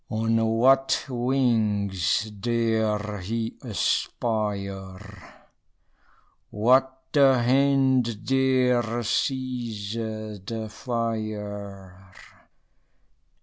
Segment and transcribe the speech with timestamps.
[0.09, 4.97] On what wings dare he aspire?
[6.49, 12.11] What the hand dare seize the fire?